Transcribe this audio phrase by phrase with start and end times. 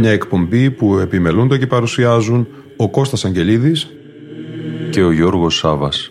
[0.00, 2.46] Μια εκπομπή που επιμελούνται και παρουσιάζουν
[2.76, 3.88] ο Κώστας Αγγελίδης
[4.90, 6.10] και ο Γιώργος Σάβας.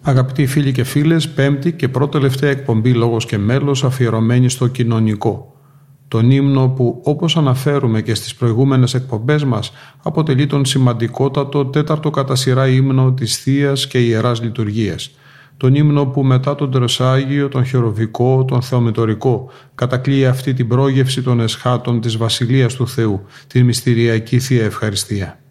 [0.00, 5.51] Αγαπητοί φίλοι και φίλες, πέμπτη και πρώτη τελευταία εκπομπή «Λόγος και μέλος» αφιερωμένη στο κοινωνικό.
[6.12, 12.34] Τον ύμνο που, όπως αναφέρουμε και στις προηγούμενες εκπομπές μας, αποτελεί τον σημαντικότατο τέταρτο κατά
[12.34, 15.10] σειρά ύμνο της θείας και Ιεράς Λειτουργίας.
[15.56, 21.40] Τον ύμνο που μετά τον Τρεσάγιο, τον Χεροβικό, τον Θεομετωρικό, κατακλείει αυτή την πρόγευση των
[21.40, 25.41] εσχάτων της Βασιλείας του Θεού, την μυστηριακή Θεία Ευχαριστία.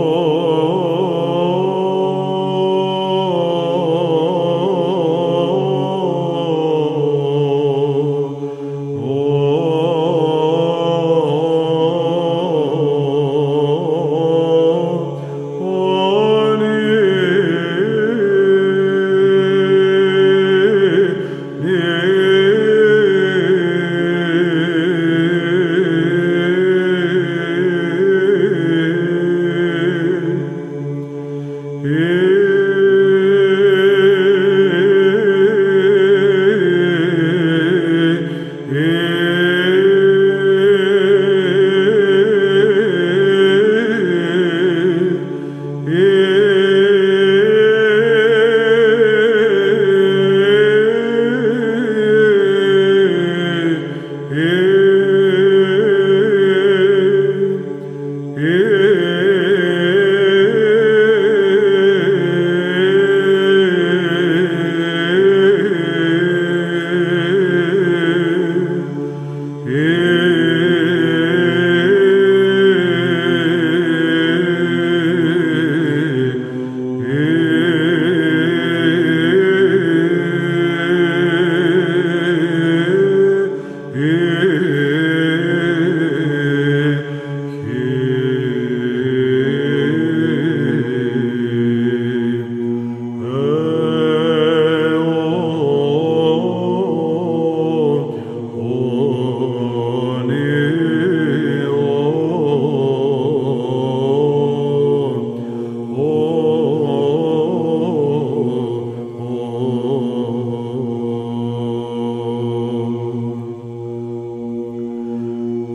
[0.00, 0.37] Oh.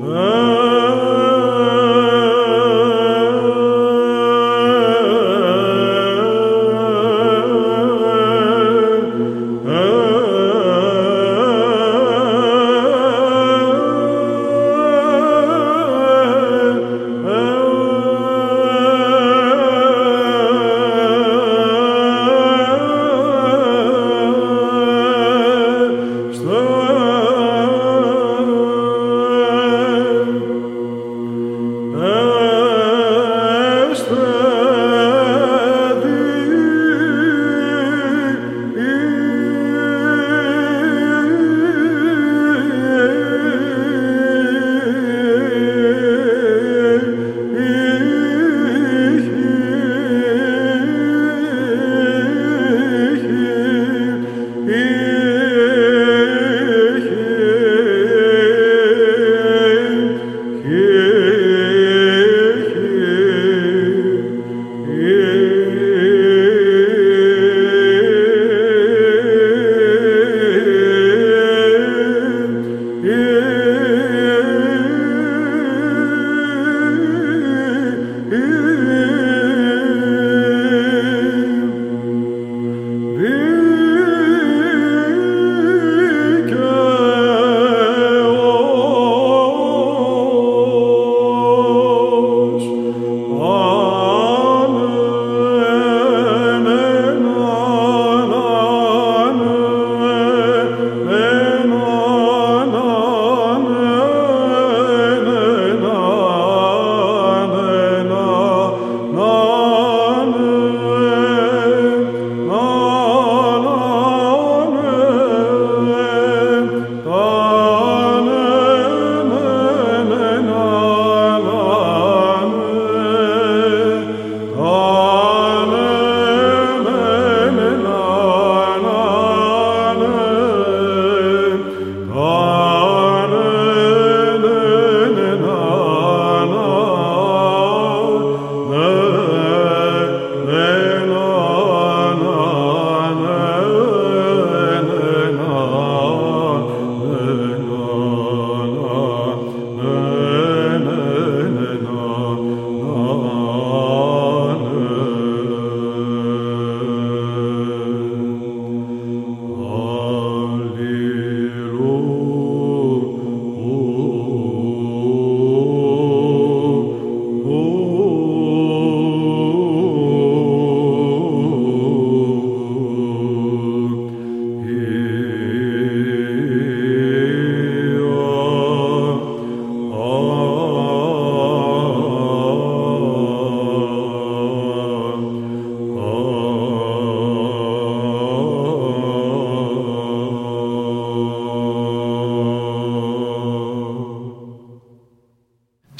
[0.06, 0.43] Ooh.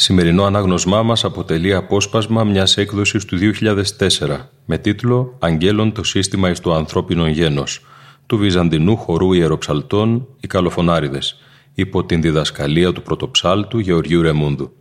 [0.04, 6.60] Σημερινό ανάγνωσμά μας αποτελεί απόσπασμα μιας έκδοσης του 2004 με τίτλο «Αγγέλων το σύστημα εις
[6.60, 7.86] το ανθρώπινο γένος»
[8.26, 11.40] του Βυζαντινού χορού ιεροψαλτών «Οι Καλοφωνάριδες»
[11.74, 14.72] υπό την διδασκαλία του πρωτοψάλτου Γεωργίου Ρεμούντου.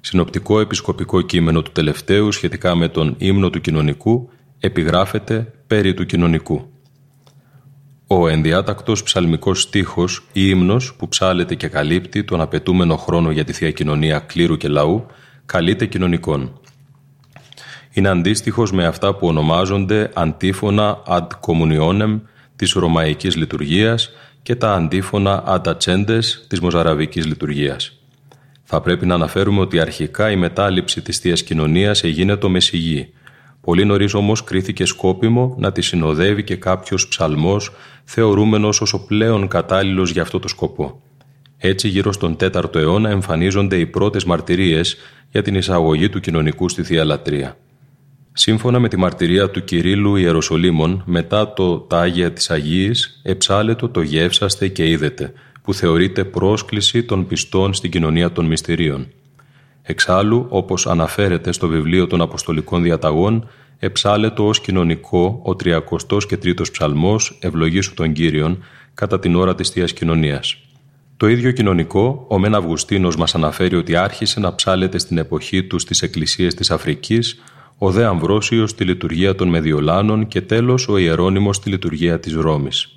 [0.00, 6.67] Συνοπτικό επισκοπικό κείμενο του τελευταίου σχετικά με τον ύμνο του κοινωνικού επιγράφεται «Περί του κοινωνικού».
[8.20, 13.52] Ο ενδιάτακτος ψαλμικός στίχος ή ύμνος που ψάλεται και καλύπτει τον απαιτούμενο χρόνο για τη
[13.52, 15.06] Θεία Κοινωνία κλήρου και λαού
[15.46, 16.60] καλείται κοινωνικών.
[17.92, 22.20] Είναι αντίστοιχος με αυτά που ονομάζονται αντίφωνα ad communionem
[22.56, 24.10] της ρωμαϊκής λειτουργίας
[24.42, 27.92] και τα αντίφωνα ad accendes της μοζαραβικής λειτουργίας.
[28.62, 33.12] Θα πρέπει να αναφέρουμε ότι αρχικά η μετάληψη της Θείας Κοινωνίας έγινε το Μεσηγή,
[33.60, 37.72] Πολύ νωρίς όμως κρίθηκε σκόπιμο να τη συνοδεύει και κάποιος ψαλμός,
[38.04, 41.02] θεωρούμενος ω ο πλέον κατάλληλος για αυτό το σκοπό.
[41.58, 44.96] Έτσι, γύρω στον 4ο αιώνα εμφανίζονται οι πρώτες μαρτυρίες
[45.30, 47.56] για την εισαγωγή του κοινωνικού στη θεία λατρεία.
[48.32, 54.68] Σύμφωνα με τη μαρτυρία του Κυρίλου Ιεροσολύμων, μετά το «Τα της Αγίης» εψάλετο το «Γεύσαστε
[54.68, 59.06] και είδετε», που θεωρείται πρόσκληση των πιστών στην κοινωνία των μυστηρίων.
[59.90, 66.72] Εξάλλου, όπως αναφέρεται στο βιβλίο των Αποστολικών Διαταγών, εψάλετο ως κοινωνικό ο 33ος και 3ος
[66.72, 68.64] ψαλμός «Ευλογήσου τον Κύριον»
[68.94, 70.56] κατά την ώρα της Θείας Κοινωνίας.
[71.16, 75.78] Το ίδιο κοινωνικό, ο Μεν Αυγουστίνος μας αναφέρει ότι άρχισε να ψάλεται στην εποχή του
[75.78, 77.42] στις εκκλησίες της Αφρικής,
[77.78, 82.92] ο Δε Αμβρόσιος στη λειτουργία των Μεδιολάνων και τέλος ο Ιερώνυμος στη λειτουργία της Ρώμης.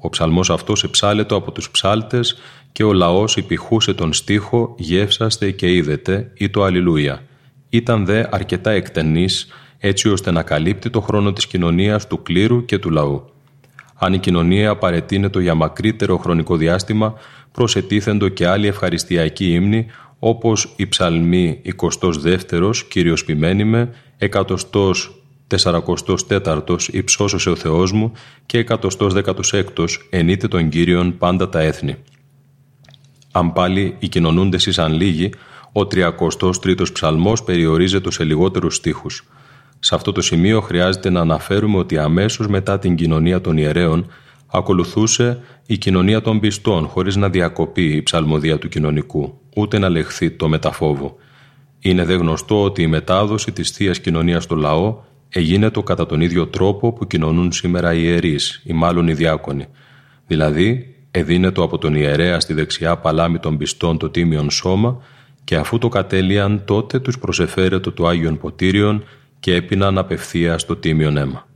[0.00, 2.36] Ο ψαλμός αυτός εψάλετο από τους ψάλτες
[2.78, 7.22] και ο λαός υπηχούσε τον στίχο «Γεύσαστε και είδετε» ή το «Αλληλούια».
[7.68, 9.46] Ήταν δε αρκετά εκτενής
[9.78, 13.24] έτσι ώστε να καλύπτει το χρόνο της κοινωνίας του κλήρου και του λαού.
[13.94, 17.14] Αν η κοινωνία παρετείνεται για μακρύτερο χρονικό διάστημα,
[17.52, 19.86] προσετίθεντο και άλλοι ευχαριστιακοί ύμνοι,
[20.18, 28.12] όπως η ψαλμή 22ος «Κύριος ποιμένημε», 144ος «Υψώσωσε ο Θεός μου»
[28.46, 31.96] και 116ος «Ενείτε τον Κύριον πάντα τα έθνη».
[33.32, 35.30] Αν πάλι οι κοινωνούντες ήσαν λίγοι,
[35.72, 39.24] ο 33ος ψαλμός περιορίζεται σε λιγότερους στίχους.
[39.78, 44.06] Σε αυτό το σημείο χρειάζεται να αναφέρουμε ότι αμέσως μετά την κοινωνία των ιερέων
[44.46, 50.30] ακολουθούσε η κοινωνία των πιστών χωρίς να διακοπεί η ψαλμοδία του κοινωνικού, ούτε να λεχθεί
[50.30, 51.16] το μεταφόβο.
[51.80, 54.96] Είναι δε γνωστό ότι η μετάδοση της θείας κοινωνίας στο λαό
[55.28, 59.66] έγινε το κατά τον ίδιο τρόπο που κοινωνούν σήμερα οι ιερείς, ή μάλλον οι διάκονοι.
[60.26, 65.02] Δηλαδή, εδίνετο από τον ιερέα στη δεξιά παλάμη των πιστών το τίμιον σώμα
[65.44, 69.04] και αφού το κατέλειαν τότε τους προσεφέρετο το Άγιον Ποτήριον
[69.40, 71.46] και έπιναν απευθείας στο τίμιον αίμα.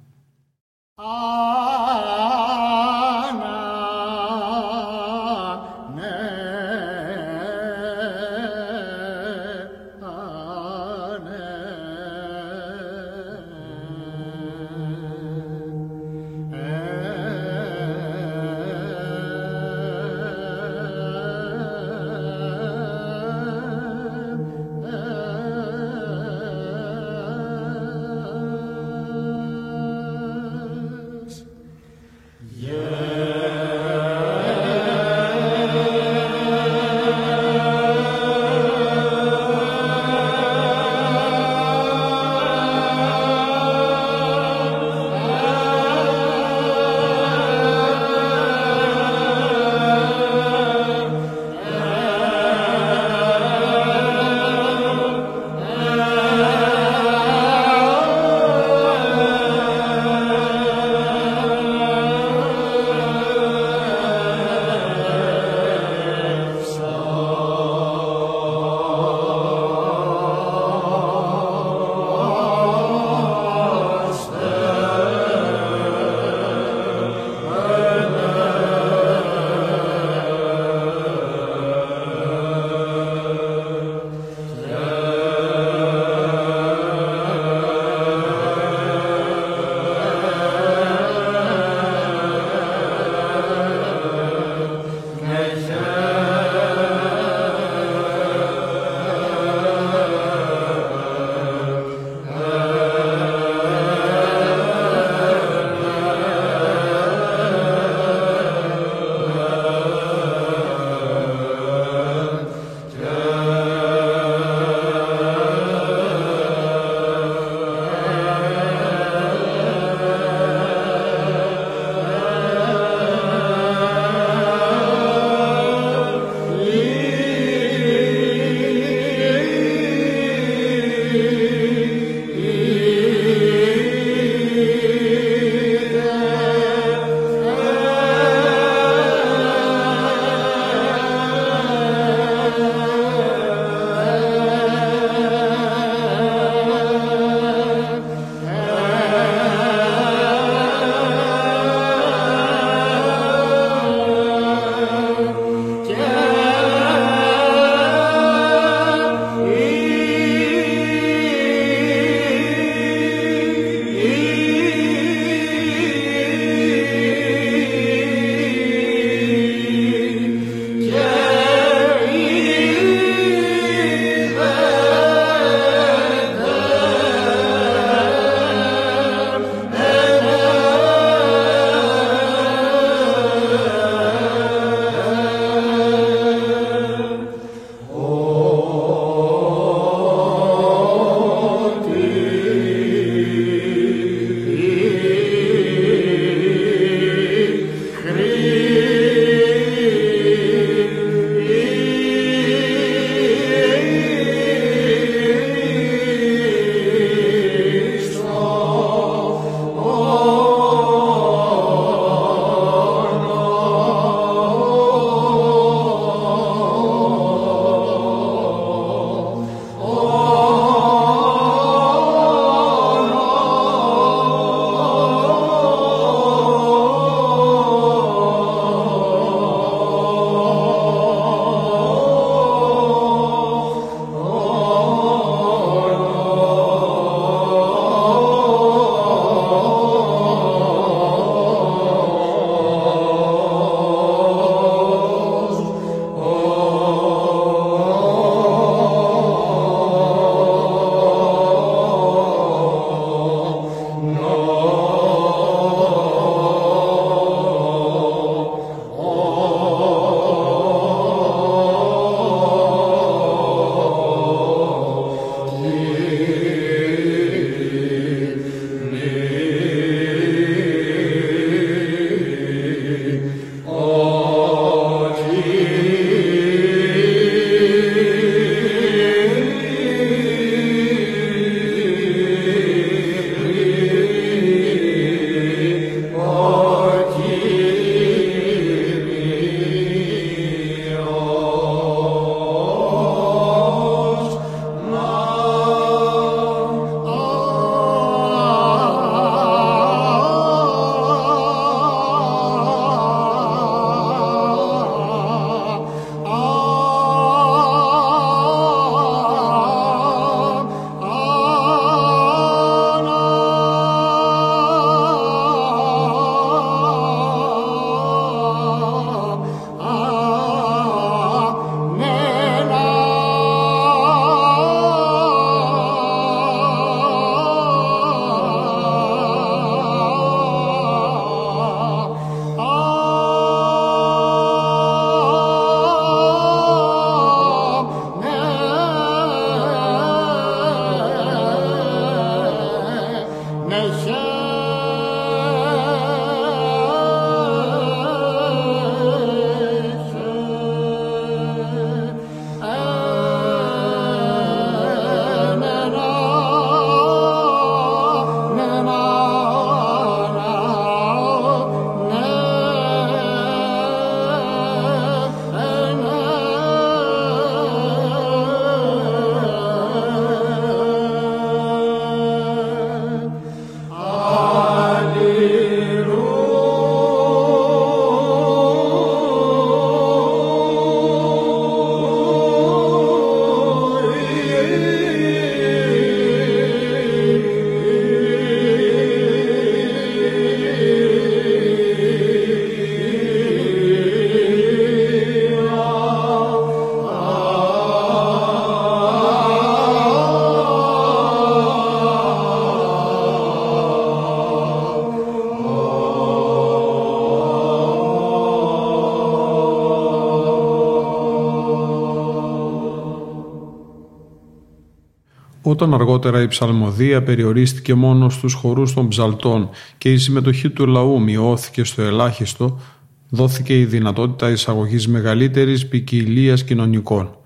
[415.83, 419.69] Όταν αργότερα η ψαλμοδία περιορίστηκε μόνο στους χορούς των ψαλτών
[419.99, 422.81] και η συμμετοχή του λαού μειώθηκε στο ελάχιστο,
[423.29, 427.37] δόθηκε η δυνατότητα εισαγωγής μεγαλύτερης ποικιλία κοινωνικών.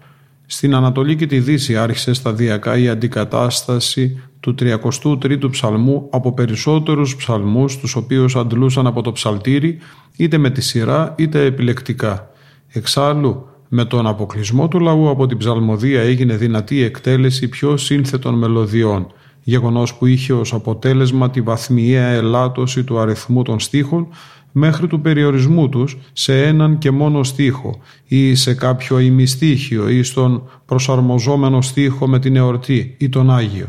[0.46, 7.78] Στην Ανατολή και τη Δύση άρχισε σταδιακά η αντικατάσταση του 33ου ψαλμού από περισσότερους ψαλμούς
[7.78, 9.78] τους οποίους αντλούσαν από το ψαλτήρι
[10.16, 12.30] είτε με τη σειρά είτε επιλεκτικά.
[12.68, 19.06] Εξάλλου, με τον αποκλεισμό του λαού από την ψαλμοδία έγινε δυνατή εκτέλεση πιο σύνθετων μελωδιών,
[19.42, 24.08] γεγονός που είχε ως αποτέλεσμα τη βαθμιαία ελάττωση του αριθμού των στίχων
[24.52, 30.48] μέχρι του περιορισμού τους σε έναν και μόνο στίχο ή σε κάποιο ημιστίχιο ή στον
[30.66, 33.66] προσαρμοζόμενο στίχο με την εορτή ή τον Άγιο.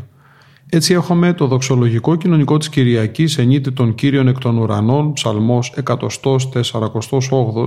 [0.70, 7.64] Έτσι έχουμε το δοξολογικό κοινωνικό της Κυριακής ενείται των Κύριων εκ των ουρανών, ψαλμός 148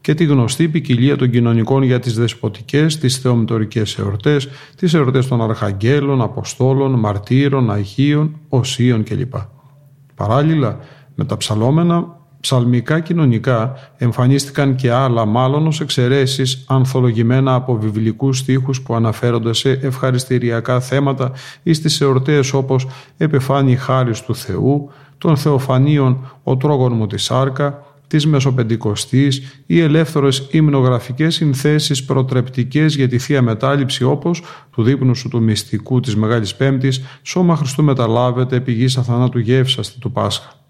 [0.00, 5.42] και τη γνωστή ποικιλία των κοινωνικών για τις δεσποτικές, τις θεομητορικές εορτές, τις εορτές των
[5.42, 9.34] Αρχαγγέλων, Αποστόλων, Μαρτύρων, Αγίων, Οσίων κλπ.
[10.14, 10.78] Παράλληλα,
[11.14, 18.82] με τα ψαλόμενα ψαλμικά κοινωνικά εμφανίστηκαν και άλλα μάλλον ως εξαιρέσεις ανθολογημένα από βιβλικούς στίχους
[18.82, 26.30] που αναφέρονται σε ευχαριστηριακά θέματα ή στις εορτές όπως «Επεφάνει χάρις του Θεού», των Θεοφανίων
[26.42, 33.42] «Ο τρόγων μου τη σάρκα», της Μεσοπεντηκοστής ή ελεύθερες υμνογραφικές συνθέσεις προτρεπτικές για τη Θεία
[33.42, 39.38] Μετάληψη όπως του δείπνου σου του μυστικού της Μεγάλης Πέμπτης «Σώμα Χριστού μεταλάβεται πηγής αθανάτου
[39.38, 40.61] γεύσαστη του Πάσχα».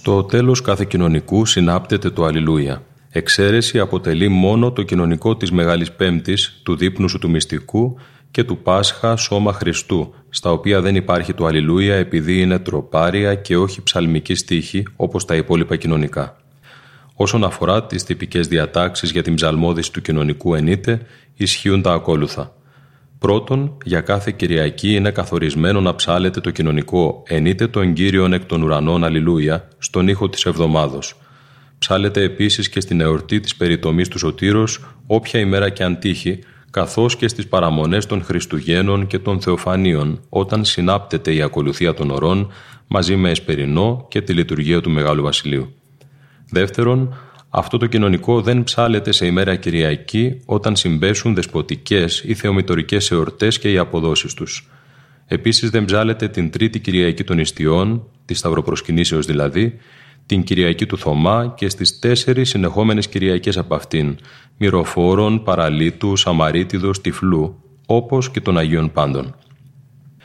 [0.00, 2.82] Στο τέλος κάθε κοινωνικού συνάπτεται το Αλληλούια.
[3.10, 7.96] Εξαίρεση αποτελεί μόνο το κοινωνικό της Μεγάλης Πέμπτης, του δείπνου σου του μυστικού
[8.30, 13.56] και του Πάσχα σώμα Χριστού, στα οποία δεν υπάρχει το Αλληλούια επειδή είναι τροπάρια και
[13.56, 16.36] όχι ψαλμική στίχη όπως τα υπόλοιπα κοινωνικά.
[17.14, 21.00] Όσον αφορά τις τυπικές διατάξεις για την ψαλμόδηση του κοινωνικού ενίτε,
[21.34, 22.52] ισχύουν τα ακόλουθα.
[23.18, 28.62] Πρώτον, για κάθε Κυριακή είναι καθορισμένο να ψάλεται το κοινωνικό «Ενείτε τον Κύριον εκ των
[28.62, 31.14] ουρανών Αλληλούια» στον ήχο της εβδομάδος.
[31.78, 36.38] Ψάλεται επίσης και στην εορτή της περιτομής του Σωτήρος, όποια ημέρα και αν τύχει,
[36.70, 42.52] καθώς και στις παραμονές των Χριστουγέννων και των Θεοφανίων, όταν συνάπτεται η ακολουθία των ωρών
[42.86, 45.72] μαζί με εσπερινό και τη λειτουργία του Μεγάλου Βασιλείου.
[46.50, 47.14] Δεύτερον,
[47.50, 53.72] αυτό το κοινωνικό δεν ψάλεται σε ημέρα Κυριακή όταν συμπέσουν δεσποτικές ή θεομητορικές εορτές και
[53.72, 54.68] οι αποδόσεις τους.
[55.26, 59.78] Επίσης δεν ψάλεται την Τρίτη Κυριακή των Ιστιών, τη Σταυροπροσκυνήσεως δηλαδή,
[60.26, 64.16] την Κυριακή του Θωμά και στις τέσσερις συνεχόμενες Κυριακές από αυτήν,
[64.56, 69.34] Μυροφόρων, Παραλίτου, Σαμαρίτιδος, Τυφλού, όπως και των Αγίων Πάντων.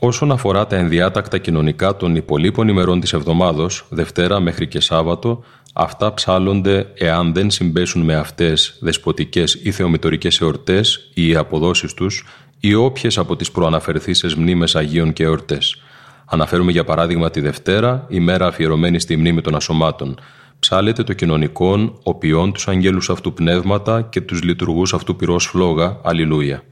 [0.05, 6.13] Όσον αφορά τα ενδιάτακτα κοινωνικά των υπολείπων ημερών της εβδομάδος, Δευτέρα μέχρι και Σάββατο, αυτά
[6.13, 12.25] ψάλλονται εάν δεν συμπέσουν με αυτές δεσποτικές ή θεομητορικές εορτές ή οι αποδόσεις τους
[12.59, 15.81] ή όποιες από τις προαναφερθήσεις μνήμες Αγίων και εορτές.
[16.25, 20.19] Αναφέρουμε για παράδειγμα τη Δευτέρα, ημέρα αφιερωμένη στη μνήμη των ασωμάτων.
[20.59, 25.99] Ψάλεται το κοινωνικόν, οπιών τους αγγέλους αυτού πνεύματα και τους λειτουργούς αυτού πυρός φλόγα.
[26.03, 26.63] Αλληλούια.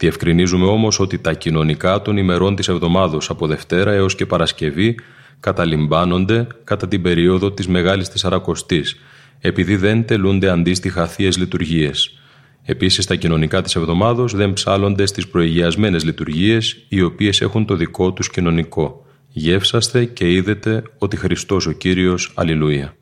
[0.00, 4.98] Διευκρινίζουμε όμως ότι τα κοινωνικά των ημερών της εβδομάδος από Δευτέρα έως και Παρασκευή
[5.40, 8.96] καταλυμπάνονται κατά την περίοδο της Μεγάλης Τεσσαρακοστής,
[9.40, 12.18] επειδή δεν τελούνται αντίστοιχα θείες λειτουργίες.
[12.64, 18.12] Επίσης τα κοινωνικά της εβδομάδος δεν ψάλλονται στις προηγιασμένες λειτουργίες, οι οποίες έχουν το δικό
[18.12, 19.06] τους κοινωνικό.
[19.28, 22.94] Γεύσαστε και είδετε ότι Χριστός ο Κύριος, Αλληλούια.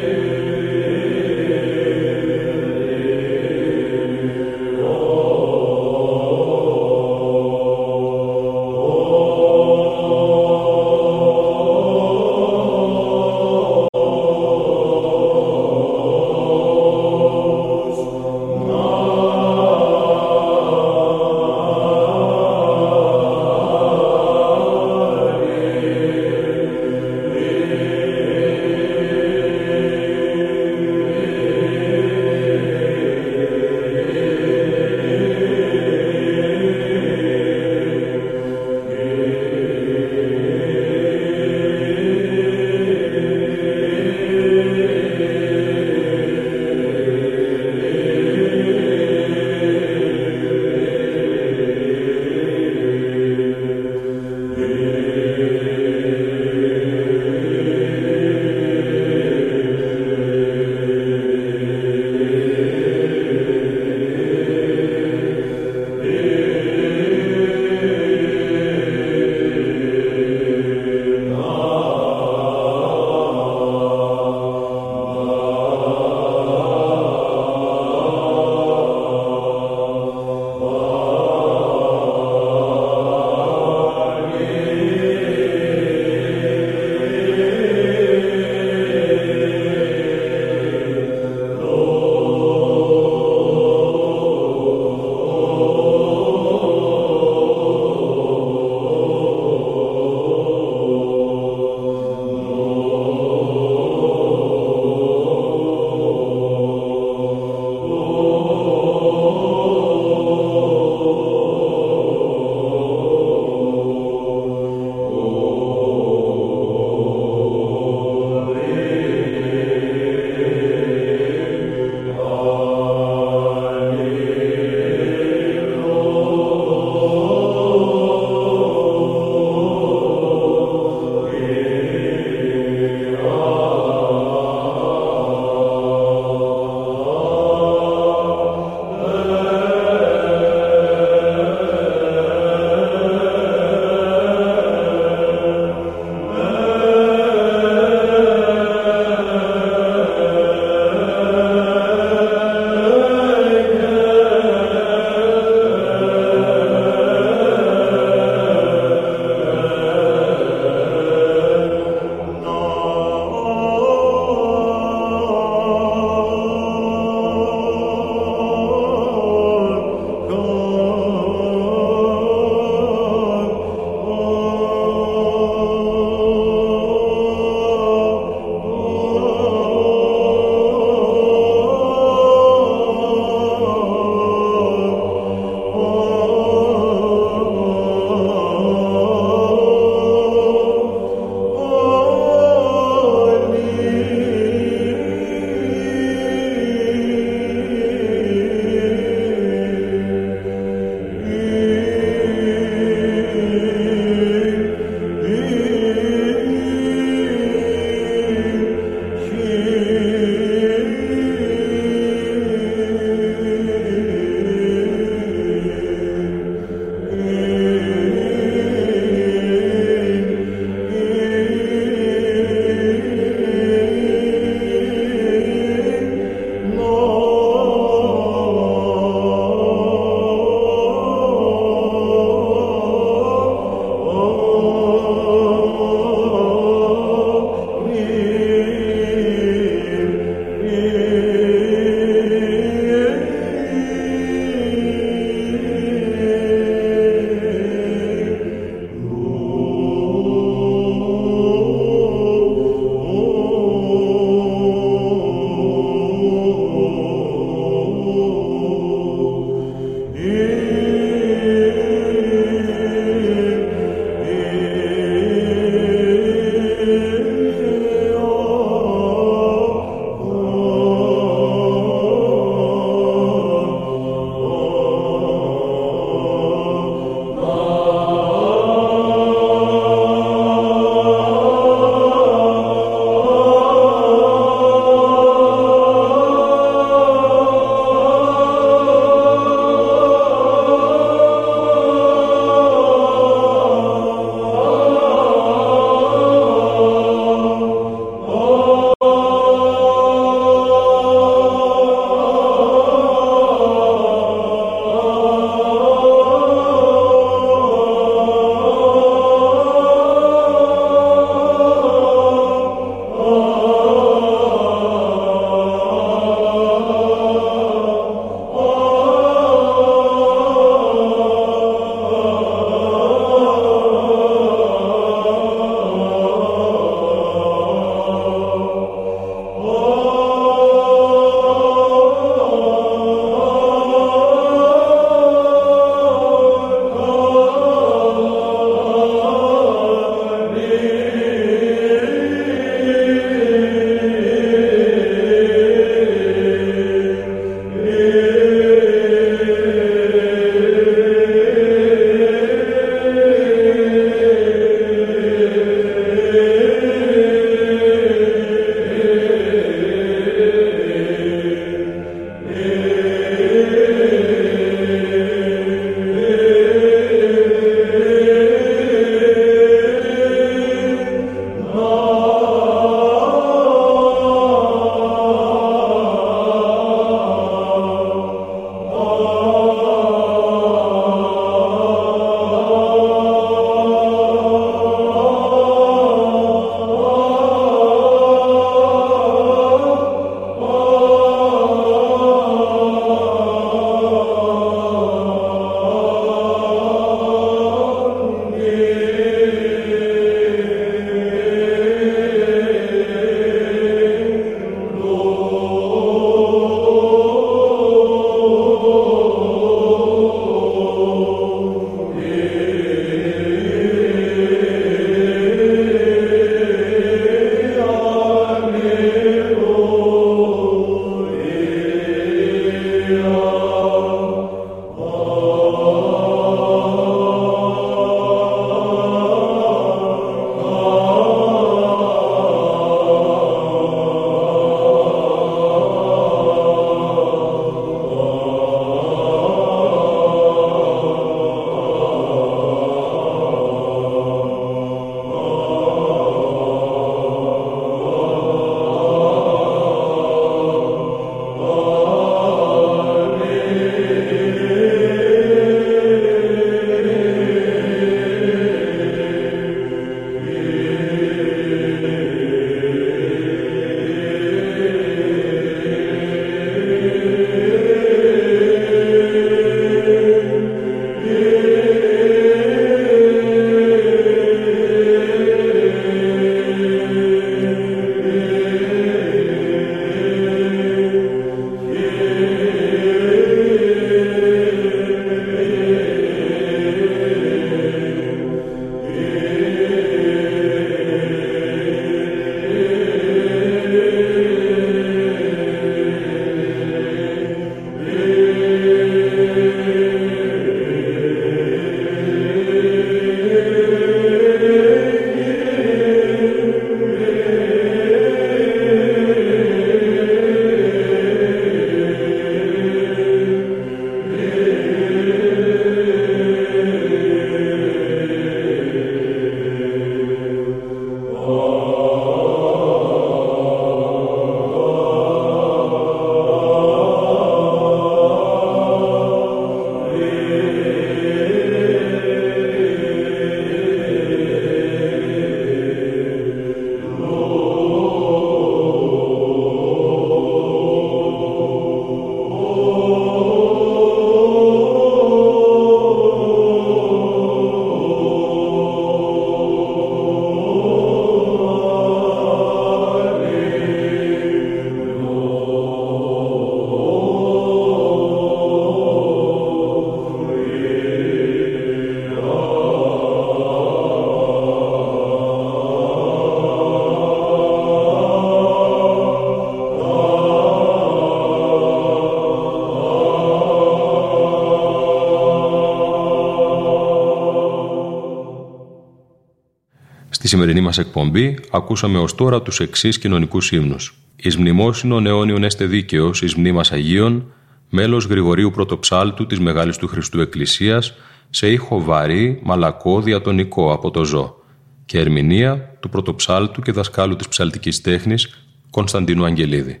[580.52, 584.14] Σημερινή μας εκπομπή ακούσαμε ως τώρα τους εξής κοινωνικούς ύμνους.
[584.36, 587.52] Εις μνημόσυνον αιώνιον έστε δίκαιος, εις μνήμας Αγίων,
[587.90, 591.14] μέλος Γρηγορίου Πρωτοψάλτου της Μεγάλης του Χριστού Εκκλησίας,
[591.50, 594.56] σε ήχο βαρύ, μαλακό, διατονικό από το ζώ
[595.04, 600.00] και ερμηνεία του Πρωτοψάλτου και δασκάλου της ψαλτικής τέχνης Κωνσταντίνου Αγγελίδη.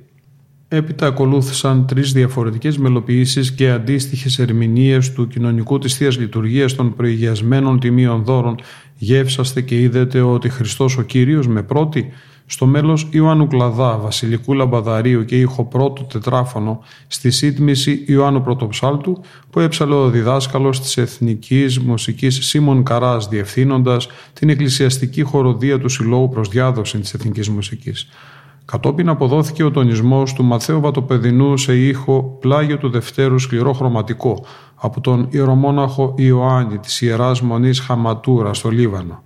[0.74, 7.80] Έπειτα ακολούθησαν τρεις διαφορετικές μελοποιήσεις και αντίστοιχες ερμηνείες του κοινωνικού της Θείας Λειτουργίας των προηγιασμένων
[7.80, 8.56] τιμίων δώρων
[8.96, 12.08] γεύσαστε και είδετε ότι Χριστός ο Κύριος με πρώτη
[12.46, 19.20] στο μέλος Ιωάννου Κλαδά, Βασιλικού Λαμπαδαρίου και ήχο πρώτο τετράφωνο στη σύντμηση Ιωάννου Πρωτοψάλτου
[19.50, 26.28] που έψαλε ο διδάσκαλος της Εθνικής Μουσικής Σίμων Καράς διευθύνοντας την εκκλησιαστική χοροδία του Συλλόγου
[26.28, 28.08] προς διάδοση της Εθνικής Μουσικής.
[28.64, 34.44] Κατόπιν αποδόθηκε ο τονισμός του Μαθαίου Βατοπεδινού σε ήχο πλάγιο του Δευτέρου σκληρό χρωματικό
[34.74, 39.22] από τον ιερομόναχο Ιωάννη της Ιεράς Μονής Χαματούρα στο Λίβανο.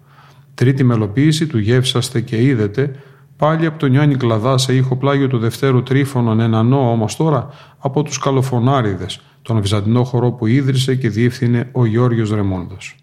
[0.55, 2.97] Τρίτη μελοποίηση του «Γεύσαστε και είδετε»
[3.37, 8.03] πάλι από τον Ιωάννη Κλαδά σε ήχο πλάγιο του Δευτέρου Τρίφωνον ενανό όμως τώρα από
[8.03, 12.97] τους Καλοφωνάριδες, τον βυζαντινό χορό που ίδρυσε και διεύθυνε ο Γιώργος Ρεμόντος.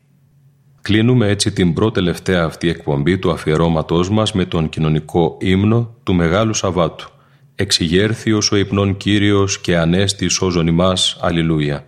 [0.83, 6.13] Κλείνουμε έτσι την πρώτη τελευταία αυτή εκπομπή του αφιερώματός μας με τον κοινωνικό ύμνο του
[6.13, 7.09] Μεγάλου Σαββάτου.
[7.55, 11.17] Εξηγέρθιος ο υπνών Κύριος και ανέστης όζον ημάς.
[11.21, 11.85] Αλληλούια.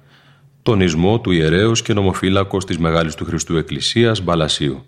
[0.61, 4.85] Τονισμό του ιερέως και νομοφύλακος της Μεγάλης του Χριστού Εκκλησίας Μπαλασίου.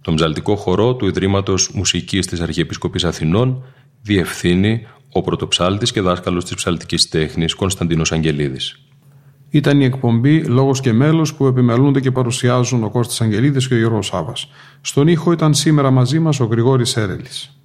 [0.00, 3.64] Τον ψαλτικό χορό του Ιδρύματος Μουσικής της Αρχιεπισκοπής Αθηνών
[4.02, 8.78] διευθύνει ο πρωτοψάλτης και δάσκαλος της ψαλτικής τέχνης Κωνσταντίνος Αγγελίδης.
[9.54, 13.76] Ήταν η εκπομπή Λόγος και Μέλος που επιμελούνται και παρουσιάζουν ο Κώστας Αγγελίδης και ο
[13.76, 14.48] Γιώργος Σάβας.
[14.80, 17.56] Στον ήχο ήταν σήμερα μαζί μας ο Γρηγόρης Έρελης.